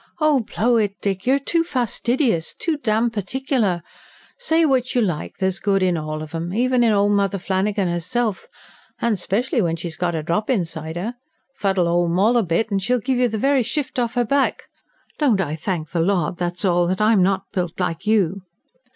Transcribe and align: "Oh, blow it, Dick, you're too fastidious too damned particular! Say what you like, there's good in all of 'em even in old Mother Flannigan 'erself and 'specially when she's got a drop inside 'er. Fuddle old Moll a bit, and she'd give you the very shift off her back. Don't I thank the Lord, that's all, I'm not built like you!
"Oh, 0.19 0.39
blow 0.39 0.77
it, 0.77 0.95
Dick, 0.99 1.27
you're 1.27 1.37
too 1.37 1.63
fastidious 1.63 2.55
too 2.55 2.77
damned 2.77 3.13
particular! 3.13 3.83
Say 4.35 4.65
what 4.65 4.95
you 4.95 5.01
like, 5.01 5.37
there's 5.37 5.59
good 5.59 5.83
in 5.83 5.95
all 5.95 6.23
of 6.23 6.33
'em 6.33 6.55
even 6.55 6.83
in 6.83 6.91
old 6.91 7.11
Mother 7.11 7.37
Flannigan 7.37 7.87
'erself 7.87 8.47
and 8.99 9.19
'specially 9.19 9.61
when 9.61 9.75
she's 9.75 9.95
got 9.95 10.15
a 10.15 10.23
drop 10.23 10.49
inside 10.49 10.97
'er. 10.97 11.13
Fuddle 11.53 11.87
old 11.87 12.09
Moll 12.09 12.35
a 12.35 12.41
bit, 12.41 12.71
and 12.71 12.81
she'd 12.81 13.05
give 13.05 13.19
you 13.19 13.27
the 13.27 13.37
very 13.37 13.61
shift 13.61 13.99
off 13.99 14.15
her 14.15 14.25
back. 14.25 14.63
Don't 15.19 15.39
I 15.39 15.55
thank 15.55 15.91
the 15.91 15.99
Lord, 15.99 16.37
that's 16.37 16.65
all, 16.65 16.91
I'm 16.97 17.21
not 17.21 17.51
built 17.51 17.79
like 17.79 18.07
you! 18.07 18.41